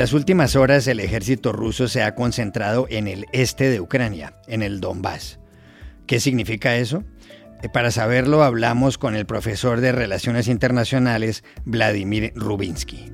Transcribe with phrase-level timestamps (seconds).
[0.00, 4.62] las últimas horas el ejército ruso se ha concentrado en el este de Ucrania, en
[4.62, 5.38] el Donbass.
[6.06, 7.04] ¿Qué significa eso?
[7.62, 13.12] Eh, para saberlo hablamos con el profesor de Relaciones Internacionales Vladimir Rubinsky.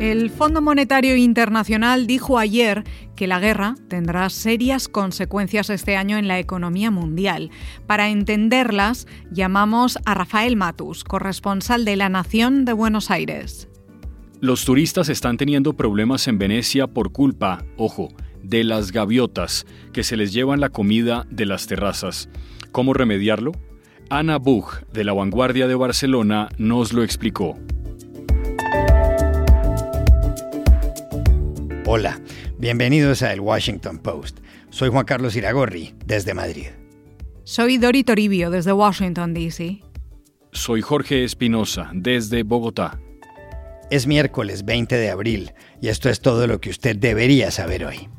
[0.00, 2.84] El Fondo Monetario Internacional dijo ayer
[3.16, 7.50] que la guerra tendrá serias consecuencias este año en la economía mundial.
[7.88, 13.68] Para entenderlas, llamamos a Rafael Matus, corresponsal de La Nación de Buenos Aires.
[14.40, 18.10] Los turistas están teniendo problemas en Venecia por culpa, ojo,
[18.40, 22.28] de las gaviotas que se les llevan la comida de las terrazas.
[22.70, 23.50] ¿Cómo remediarlo?
[24.10, 27.58] Ana Buch, de La Vanguardia de Barcelona, nos lo explicó.
[31.90, 32.20] Hola,
[32.58, 34.40] bienvenidos a El Washington Post.
[34.68, 36.66] Soy Juan Carlos Iragorri, desde Madrid.
[37.44, 39.80] Soy Dori Toribio, desde Washington, D.C.
[40.52, 43.00] Soy Jorge Espinosa, desde Bogotá.
[43.90, 48.10] Es miércoles 20 de abril y esto es todo lo que usted debería saber hoy.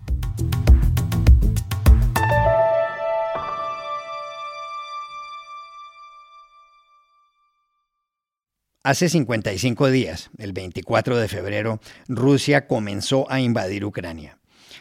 [8.82, 14.38] Hace 55 días, el 24 de febrero, Rusia comenzó a invadir Ucrania.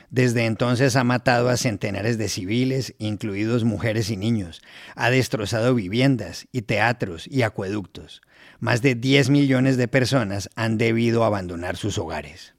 [0.08, 4.62] Desde entonces ha matado a centenares de civiles, incluidos mujeres y niños,
[4.94, 8.22] ha destrozado viviendas y teatros y acueductos.
[8.60, 12.55] Más de 10 millones de personas han debido abandonar sus hogares.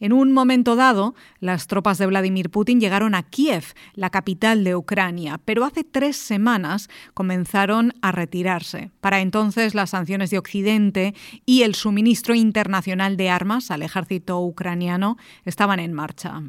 [0.00, 4.74] En un momento dado, las tropas de Vladimir Putin llegaron a Kiev, la capital de
[4.74, 8.90] Ucrania, pero hace tres semanas comenzaron a retirarse.
[9.02, 15.18] Para entonces, las sanciones de Occidente y el suministro internacional de armas al ejército ucraniano
[15.44, 16.42] estaban en marcha.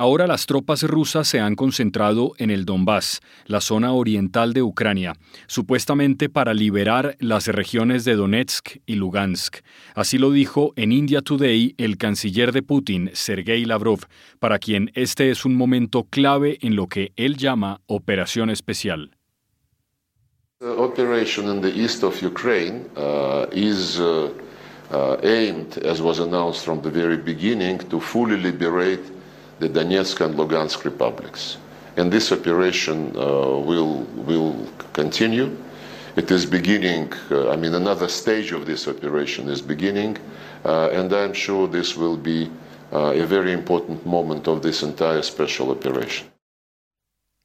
[0.00, 5.12] Ahora las tropas rusas se han concentrado en el Donbass, la zona oriental de Ucrania,
[5.46, 9.58] supuestamente para liberar las regiones de Donetsk y Lugansk.
[9.94, 14.06] Así lo dijo en India Today el canciller de Putin, Sergei Lavrov,
[14.38, 19.10] para quien este es un momento clave en lo que él llama operación especial.
[20.62, 24.30] operation in the east of Ukraine uh, is uh,
[24.90, 29.19] uh, aimed, as was announced from the very beginning, to fully liberate
[29.60, 31.58] the Donetsk and Lugansk republics.
[31.96, 35.56] And this operation uh, will, will continue.
[36.16, 40.16] It is beginning, uh, I mean, another stage of this operation is beginning,
[40.64, 42.50] uh, and I'm sure this will be
[42.92, 46.29] uh, a very important moment of this entire special operation.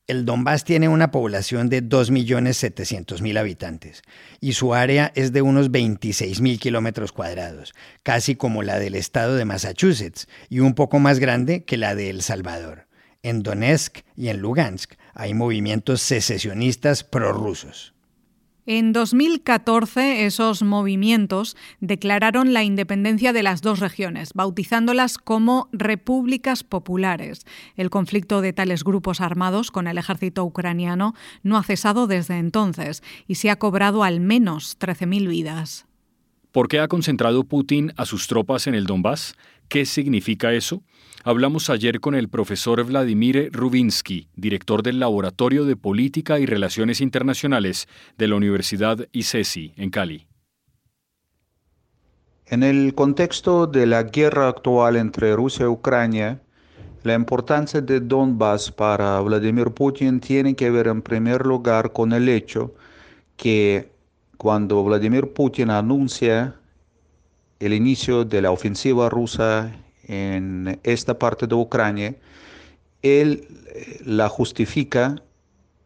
[0.08, 4.04] El Donbass tiene una población de 2.700.000 habitantes
[4.40, 7.74] y su área es de unos 26.000 kilómetros cuadrados,
[8.04, 12.12] casi como la del estado de Massachusetts y un poco más grande que la de
[12.12, 12.88] El Salvador.
[13.24, 17.95] En Donetsk y en Lugansk hay movimientos secesionistas prorrusos.
[18.68, 27.46] En 2014, esos movimientos declararon la independencia de las dos regiones, bautizándolas como repúblicas populares.
[27.76, 33.03] El conflicto de tales grupos armados con el ejército ucraniano no ha cesado desde entonces
[33.28, 35.86] y se ha cobrado al menos 13.000 vidas.
[36.52, 39.36] ¿Por qué ha concentrado Putin a sus tropas en el Donbass?
[39.68, 40.82] ¿Qué significa eso?
[41.28, 47.88] Hablamos ayer con el profesor Vladimir Rubinsky, director del Laboratorio de Política y Relaciones Internacionales
[48.16, 50.28] de la Universidad ICESI en Cali.
[52.46, 56.44] En el contexto de la guerra actual entre Rusia y Ucrania,
[57.02, 62.30] la importancia de Donbass para Vladimir Putin tiene que ver en primer lugar con el
[62.30, 62.75] hecho
[63.35, 63.90] que
[64.38, 66.53] cuando Vladimir Putin anuncia
[67.59, 69.75] el inicio de la ofensiva rusa
[70.08, 72.16] en esta parte de Ucrania,
[73.02, 75.16] él eh, la justifica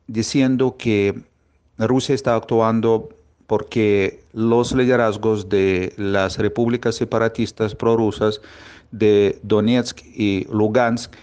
[0.08, 1.22] diciendo que
[1.78, 3.10] Rusia está actuando
[3.48, 8.42] porque los liderazgos de las repúblicas separatistas prorrusas
[8.92, 11.14] de Donetsk y Lugansk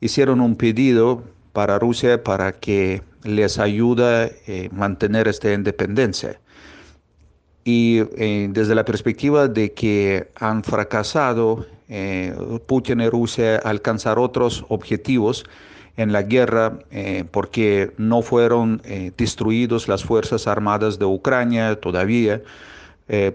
[0.00, 6.40] hicieron un pedido para Rusia para que les ayude a eh, mantener esta independencia.
[7.64, 12.34] Y eh, desde la perspectiva de que han fracasado eh,
[12.64, 15.44] Putin y Rusia alcanzar otros objetivos
[15.98, 22.40] en la guerra eh, porque no fueron eh, destruidos las Fuerzas Armadas de Ucrania todavía,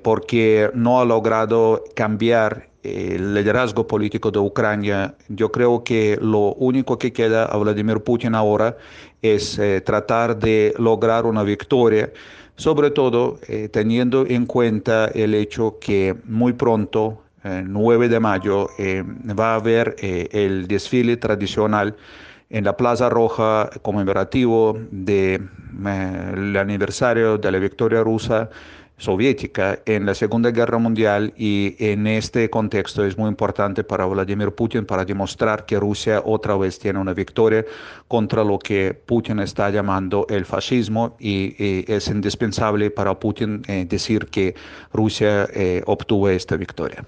[0.01, 5.13] porque no ha logrado cambiar el liderazgo político de Ucrania.
[5.27, 8.75] Yo creo que lo único que queda a Vladimir Putin ahora
[9.21, 12.11] es tratar de lograr una victoria
[12.55, 13.39] sobre todo
[13.71, 17.21] teniendo en cuenta el hecho que muy pronto
[17.65, 19.03] 9 de mayo eh,
[19.37, 21.95] va a haber eh, el desfile tradicional
[22.49, 28.49] en la Plaza Roja conmemorativo del de, eh, aniversario de la victoria rusa
[28.97, 34.51] soviética en la Segunda Guerra Mundial y en este contexto es muy importante para Vladimir
[34.51, 37.63] Putin para demostrar que Rusia otra vez tiene una victoria
[38.07, 41.55] contra lo que Putin está llamando el fascismo y,
[41.87, 44.55] es indispensable para Putin eh, decir que
[44.91, 47.05] Rusia eh, obtuvo esta victoria.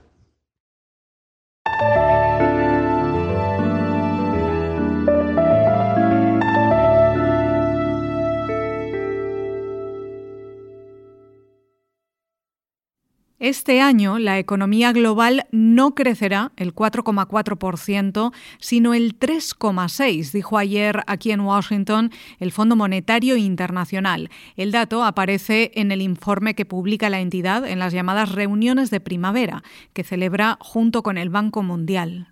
[13.39, 21.31] Este año la economía global no crecerá el 4,4%, sino el 3,6%, dijo ayer aquí
[21.31, 24.29] en Washington el Fondo Monetario Internacional.
[24.57, 28.99] El dato aparece en el informe que publica la entidad en las llamadas reuniones de
[28.99, 29.63] primavera,
[29.93, 32.27] que celebra junto con el Banco Mundial.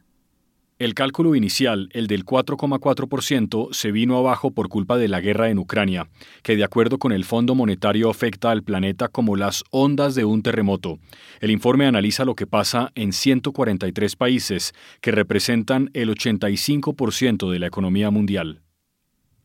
[0.80, 5.58] El cálculo inicial, el del 4,4%, se vino abajo por culpa de la guerra en
[5.58, 6.08] Ucrania,
[6.44, 10.44] que de acuerdo con el Fondo Monetario afecta al planeta como las ondas de un
[10.44, 11.00] terremoto.
[11.42, 17.66] El informe analiza lo que pasa en 143 países, que representan el 85% de la
[17.66, 18.62] economía mundial.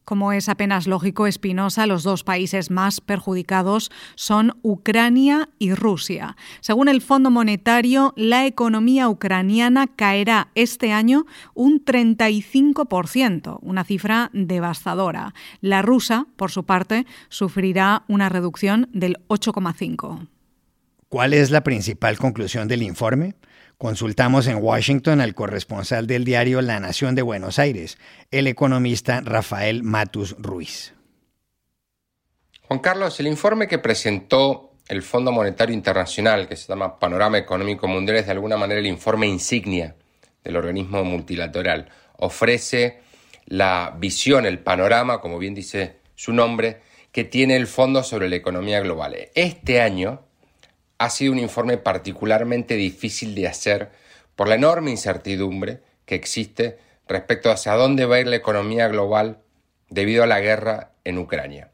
[0.04, 6.36] Como es apenas lógico, Espinosa, los dos países más perjudicados son Ucrania y Rusia.
[6.60, 15.34] Según el Fondo Monetario, la economía ucraniana caerá este año un 35%, una cifra devastadora.
[15.60, 20.26] La rusa, por su parte, sufrirá una reducción del 8,5%.
[21.08, 23.34] ¿Cuál es la principal conclusión del informe?
[23.82, 27.98] Consultamos en Washington al corresponsal del diario La Nación de Buenos Aires,
[28.30, 30.94] el economista Rafael Matus Ruiz.
[32.68, 37.88] Juan Carlos, el informe que presentó el Fondo Monetario Internacional, que se llama Panorama Económico
[37.88, 39.96] Mundial, es de alguna manera el informe insignia
[40.44, 41.88] del organismo multilateral.
[42.18, 43.00] Ofrece
[43.46, 48.36] la visión, el panorama, como bien dice su nombre, que tiene el fondo sobre la
[48.36, 49.16] economía global.
[49.34, 50.22] Este año,
[51.02, 53.90] ha sido un informe particularmente difícil de hacer
[54.36, 56.78] por la enorme incertidumbre que existe
[57.08, 59.38] respecto hacia dónde va a ir la economía global
[59.90, 61.72] debido a la guerra en Ucrania.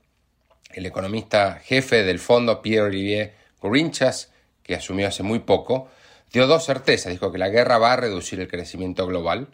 [0.73, 4.33] El economista jefe del fondo, Pierre-Olivier Gourinchas,
[4.63, 5.91] que asumió hace muy poco,
[6.33, 7.13] dio dos certezas.
[7.13, 9.49] Dijo que la guerra va a reducir el crecimiento global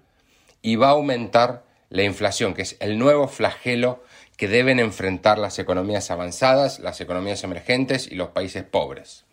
[0.62, 4.04] y va a aumentar la inflación, que es el nuevo flagelo
[4.36, 9.24] que deben enfrentar las economías avanzadas, las economías emergentes y los países pobres.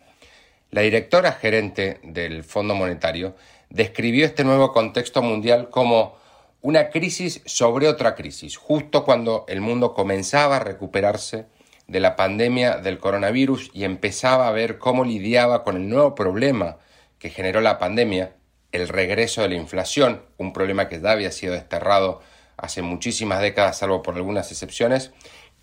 [0.72, 3.36] La directora gerente del Fondo Monetario
[3.68, 6.16] describió este nuevo contexto mundial como
[6.62, 11.44] una crisis sobre otra crisis, justo cuando el mundo comenzaba a recuperarse
[11.88, 16.78] de la pandemia del coronavirus y empezaba a ver cómo lidiaba con el nuevo problema
[17.18, 18.32] que generó la pandemia,
[18.72, 22.22] el regreso de la inflación, un problema que ya había sido desterrado
[22.56, 25.12] hace muchísimas décadas, salvo por algunas excepciones,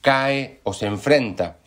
[0.01, 1.57] cae o se enfrenta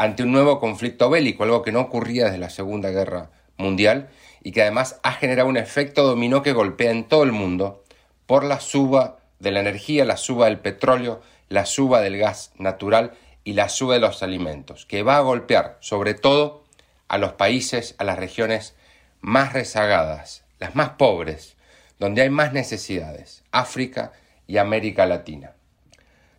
[0.00, 4.08] ante un nuevo conflicto bélico, algo que no ocurría desde la Segunda Guerra Mundial
[4.42, 7.84] y que además ha generado un efecto dominó que golpea en todo el mundo
[8.24, 11.20] por la suba de la energía, la suba del petróleo,
[11.50, 13.12] la suba del gas natural
[13.44, 16.64] y la suba de los alimentos, que va a golpear sobre todo
[17.08, 18.74] a los países, a las regiones
[19.20, 21.56] más rezagadas, las más pobres,
[21.98, 24.12] donde hay más necesidades, África
[24.46, 25.52] y América Latina.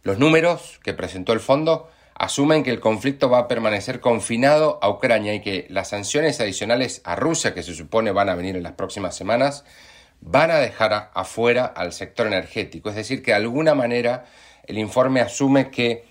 [0.02, 1.92] Los números que presentó el fondo
[2.22, 7.02] asumen que el conflicto va a permanecer confinado a Ucrania y que las sanciones adicionales
[7.04, 9.66] a Rusia, que se supone van a venir en las próximas semanas,
[10.22, 12.90] van a dejar afuera al sector energético.
[12.90, 14.26] Es decir, que de alguna manera
[14.68, 16.06] el informe asume que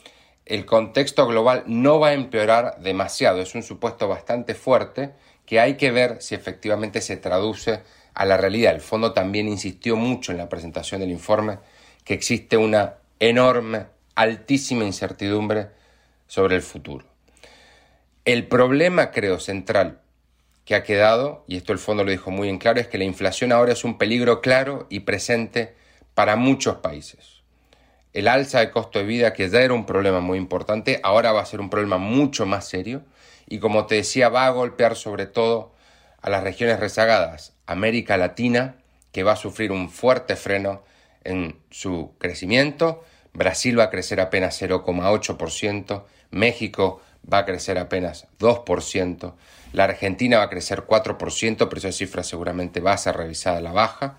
[0.47, 3.41] el contexto global no va a empeorar demasiado.
[3.41, 5.13] Es un supuesto bastante fuerte
[5.47, 7.83] que hay que ver si efectivamente se traduce
[8.15, 8.75] a la realidad.
[8.75, 11.61] El fondo también insistió mucho en la presentación del informe
[12.03, 13.87] que existe una enorme,
[14.17, 15.79] altísima incertidumbre
[16.31, 17.05] sobre el futuro.
[18.25, 20.01] El problema, creo, central
[20.65, 23.05] que ha quedado, y esto el fondo lo dijo muy en claro, es que la
[23.05, 25.75] inflación ahora es un peligro claro y presente
[26.15, 27.43] para muchos países.
[28.13, 31.41] El alza de costo de vida, que ya era un problema muy importante, ahora va
[31.41, 33.03] a ser un problema mucho más serio
[33.49, 35.75] y como te decía, va a golpear sobre todo
[36.23, 38.77] a las regiones rezagadas, América Latina,
[39.11, 40.85] que va a sufrir un fuerte freno
[41.25, 47.01] en su crecimiento, Brasil va a crecer apenas 0,8%, México
[47.33, 49.35] va a crecer apenas 2%,
[49.73, 53.63] la Argentina va a crecer 4%, pero esa cifra seguramente va a ser revisada a
[53.63, 54.19] la baja,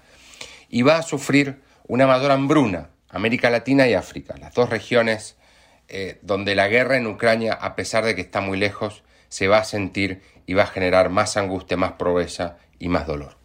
[0.70, 5.36] y va a sufrir una mayor hambruna, América Latina y África, las dos regiones
[5.90, 9.58] eh, donde la guerra en Ucrania, a pesar de que está muy lejos, se va
[9.58, 13.41] a sentir y va a generar más angustia, más pobreza y más dolor.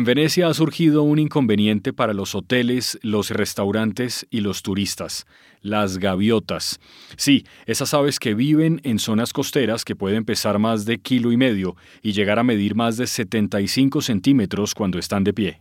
[0.00, 5.26] En Venecia ha surgido un inconveniente para los hoteles, los restaurantes y los turistas,
[5.60, 6.80] las gaviotas.
[7.18, 11.36] Sí, esas aves que viven en zonas costeras que pueden pesar más de kilo y
[11.36, 15.60] medio y llegar a medir más de 75 centímetros cuando están de pie.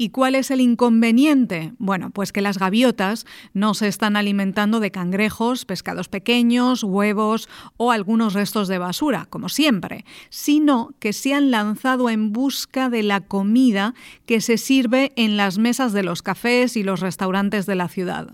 [0.00, 1.74] ¿Y cuál es el inconveniente?
[1.76, 7.92] Bueno, pues que las gaviotas no se están alimentando de cangrejos, pescados pequeños, huevos o
[7.92, 13.20] algunos restos de basura, como siempre, sino que se han lanzado en busca de la
[13.20, 13.92] comida
[14.24, 18.28] que se sirve en las mesas de los cafés y los restaurantes de la ciudad.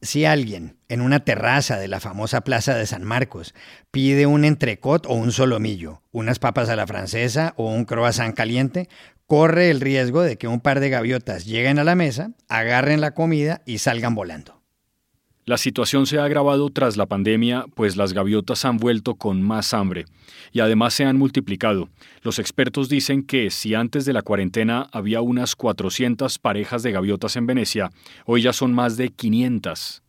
[0.00, 3.54] Si alguien en una terraza de la famosa Plaza de San Marcos
[3.90, 8.88] pide un entrecot o un solomillo, unas papas a la francesa o un croissant caliente,
[9.30, 13.14] corre el riesgo de que un par de gaviotas lleguen a la mesa, agarren la
[13.14, 14.60] comida y salgan volando.
[15.44, 19.72] La situación se ha agravado tras la pandemia, pues las gaviotas han vuelto con más
[19.72, 20.06] hambre
[20.50, 21.90] y además se han multiplicado.
[22.22, 27.36] Los expertos dicen que si antes de la cuarentena había unas 400 parejas de gaviotas
[27.36, 27.92] en Venecia,
[28.26, 30.02] hoy ya son más de 500.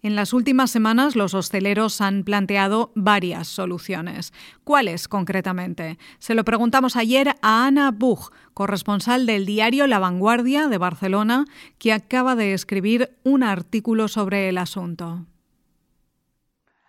[0.00, 4.32] En las últimas semanas los hosteleros han planteado varias soluciones.
[4.62, 5.98] ¿Cuáles concretamente?
[6.20, 11.46] Se lo preguntamos ayer a Ana Buch, corresponsal del diario La Vanguardia de Barcelona,
[11.78, 15.26] que acaba de escribir un artículo sobre el asunto.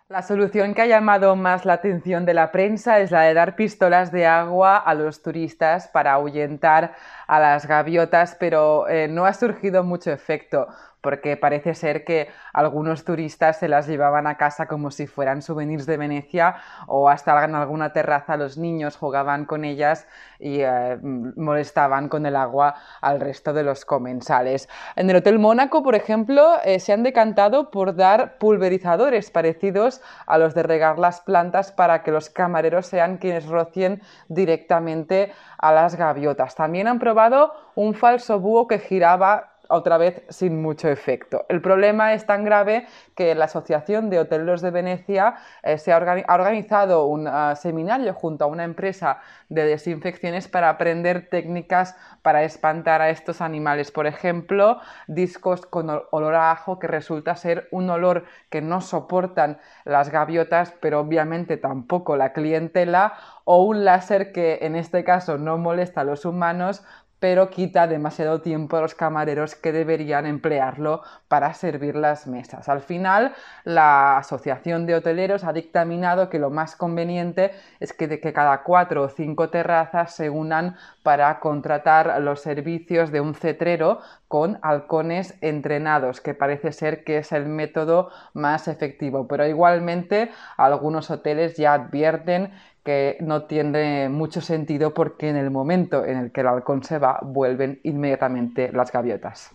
[0.08, 3.56] La solución que ha llamado más la atención de la prensa es la de dar
[3.56, 6.96] pistolas de agua a los turistas para ahuyentar
[7.28, 10.68] a las gaviotas, pero eh, no ha surgido mucho efecto
[11.02, 15.86] porque parece ser que algunos turistas se las llevaban a casa como si fueran souvenirs
[15.86, 16.56] de Venecia
[16.88, 20.08] o hasta en alguna terraza los niños jugaban con ellas
[20.40, 24.68] y eh, molestaban con el agua al resto de los comensales.
[24.96, 30.38] En el Hotel Mónaco, por ejemplo, eh, se han decantado por dar pulverizadores parecidos a
[30.38, 35.96] los de regar las plantas para que los camareros sean quienes rocien directamente a las
[35.96, 36.56] gaviotas.
[36.56, 41.46] También han probado un falso búho que giraba otra vez sin mucho efecto.
[41.48, 45.98] El problema es tan grave que la Asociación de Hoteleros de Venecia eh, se ha,
[45.98, 53.02] organizado un ah, seminario junto a una empresa de desinfecciones para aprender técnicas para espantar
[53.02, 53.92] a estos animales.
[53.92, 59.60] Por ejemplo, discos con olor a ajo que resulta ser un olor que no soportan
[59.86, 63.14] las gaviotas, pero obviamente tampoco la clientela,
[63.46, 66.84] o un láser que en este caso no molesta a los humanos,
[67.20, 72.70] pero quita demasiado tiempo a los camareros que deberían emplearlo para servir las mesas.
[72.70, 73.34] Al final,
[73.64, 78.64] la Asociación de Hoteleros ha dictaminado que lo más conveniente es que, de que cada
[78.64, 85.36] cuatro o cinco terrazas se unan para contratar los servicios de un cetrero con halcones
[85.42, 89.28] entrenados, que parece ser que es el método más efectivo.
[89.28, 92.54] Pero igualmente algunos hoteles ya advierten
[92.90, 96.98] que no tiene mucho sentido porque en el momento en el que el halcón se
[96.98, 99.52] va, vuelven inmediatamente las gaviotas.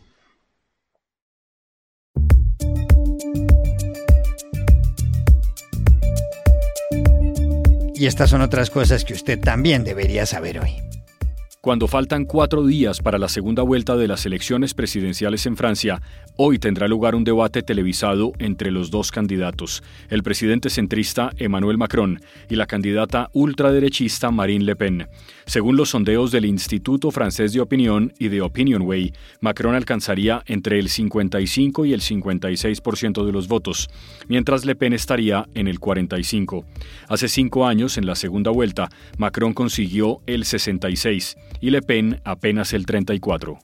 [7.97, 10.77] Y estas son otras cosas que usted también debería saber hoy.
[11.65, 16.03] Cuando faltan cuatro días para la segunda vuelta de las elecciones presidenciales en Francia,
[16.37, 22.21] hoy tendrá lugar un debate televisado entre los dos candidatos, el presidente centrista Emmanuel Macron
[22.51, 25.09] y la candidata ultraderechista Marine Le Pen.
[25.47, 30.91] Según los sondeos del Instituto Francés de Opinión y de Opinionway, Macron alcanzaría entre el
[30.91, 33.89] 55 y el 56% de los votos,
[34.29, 36.67] mientras Le Pen estaría en el 45.
[37.09, 42.73] Hace cinco años, en la segunda vuelta, Macron consiguió el 66 y Le Pen apenas
[42.73, 43.59] el 34.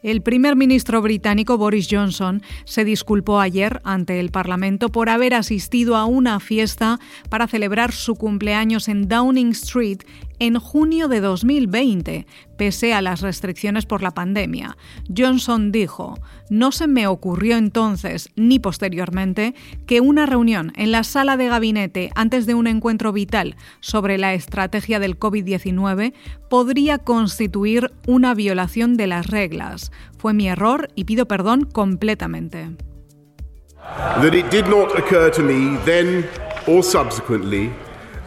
[0.00, 5.96] El primer ministro británico Boris Johnson se disculpó ayer ante el Parlamento por haber asistido
[5.96, 10.02] a una fiesta para celebrar su cumpleaños en Downing Street
[10.38, 12.26] en junio de 2020,
[12.56, 14.76] pese a las restricciones por la pandemia.
[15.14, 16.18] Johnson dijo,
[16.50, 19.54] no se me ocurrió entonces ni posteriormente
[19.86, 24.34] que una reunión en la sala de gabinete antes de un encuentro vital sobre la
[24.34, 26.14] estrategia del COVID-19
[26.48, 29.92] podría constituir una violación de las reglas.
[30.18, 32.68] Fue mi error y pido perdón completamente.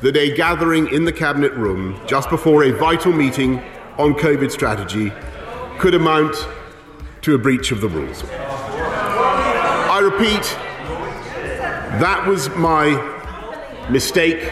[0.02, 3.60] That a gathering in the Cabinet room just before a vital meeting
[3.98, 5.12] on COVID strategy
[5.78, 6.36] could amount
[7.22, 8.24] to a breach of the rules.
[8.32, 10.44] I repeat,
[12.00, 14.52] that was my mistake,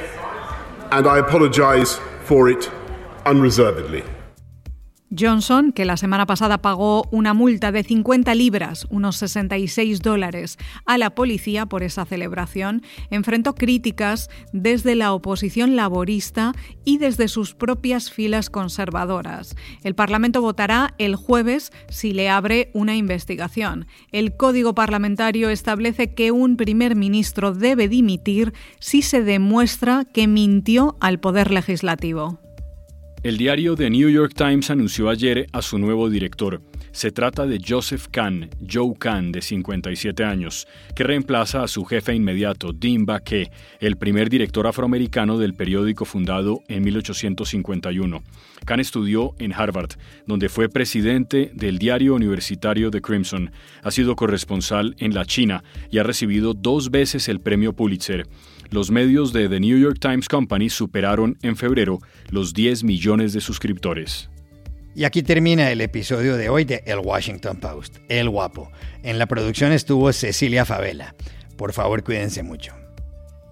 [0.91, 2.69] and I apologize for it
[3.25, 4.03] unreservedly.
[5.17, 10.97] Johnson, que la semana pasada pagó una multa de 50 libras, unos 66 dólares, a
[10.97, 16.53] la policía por esa celebración, enfrentó críticas desde la oposición laborista
[16.85, 19.55] y desde sus propias filas conservadoras.
[19.83, 23.87] El Parlamento votará el jueves si le abre una investigación.
[24.11, 30.97] El Código Parlamentario establece que un primer ministro debe dimitir si se demuestra que mintió
[30.99, 32.39] al Poder Legislativo.
[33.21, 36.61] El diario The New York Times anunció ayer a su nuevo director.
[36.93, 42.15] Se trata de Joseph Kahn, Joe Kahn, de 57 años, que reemplaza a su jefe
[42.15, 48.23] inmediato, Dean Baquet, el primer director afroamericano del periódico fundado en 1851.
[48.65, 49.91] Kahn estudió en Harvard,
[50.25, 53.51] donde fue presidente del diario universitario The Crimson,
[53.83, 58.27] ha sido corresponsal en la China y ha recibido dos veces el premio Pulitzer
[58.71, 61.99] los medios de The New York Times Company superaron en febrero
[62.29, 64.29] los 10 millones de suscriptores.
[64.95, 68.71] Y aquí termina el episodio de hoy de El Washington Post, El Guapo.
[69.03, 71.15] En la producción estuvo Cecilia Favela.
[71.57, 72.73] Por favor, cuídense mucho.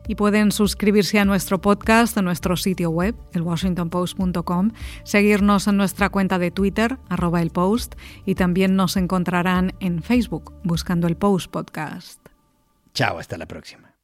[0.08, 4.72] Y pueden suscribirse a nuestro podcast en nuestro sitio web, elwashingtonpost.com,
[5.04, 7.96] seguirnos en nuestra cuenta de Twitter, arroba el post,
[8.26, 12.26] y también nos encontrarán en Facebook buscando el Post Podcast.
[12.94, 13.97] Chao, hasta la próxima.